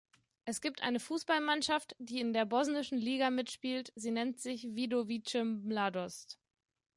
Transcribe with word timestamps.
Es 0.45 0.61
gibt 0.61 0.81
eine 0.81 0.99
Fußballmannschaft, 0.99 1.95
die 1.99 2.19
in 2.21 2.33
der 2.33 2.45
bosnischen 2.47 2.97
Liga 2.97 3.29
mitspielt, 3.29 3.93
sie 3.95 4.09
nennt 4.09 4.39
sich 4.41 4.67
Vidovice-Mladost. 4.73 6.39